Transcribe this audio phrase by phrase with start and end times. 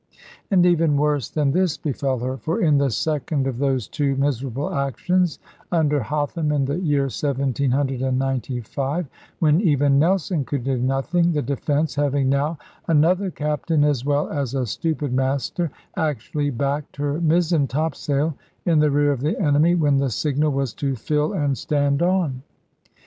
[0.49, 4.73] And even worse than this befell her; for in the second of those two miserable
[4.73, 5.37] actions,
[5.71, 12.29] under Hotham in the year 1795, when even Nelson could do nothing, the Defence having
[12.29, 18.33] now another captain as well as a stupid master, actually backed her mizzen topsail,
[18.65, 22.41] in the rear of the enemy, when the signal was to fill and stand on.